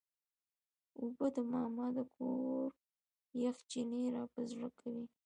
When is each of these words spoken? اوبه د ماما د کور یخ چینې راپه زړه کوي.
اوبه 0.99 1.27
د 1.35 1.37
ماما 1.51 1.87
د 1.95 1.99
کور 2.15 2.69
یخ 3.43 3.57
چینې 3.69 4.03
راپه 4.15 4.41
زړه 4.51 4.69
کوي. 4.79 5.05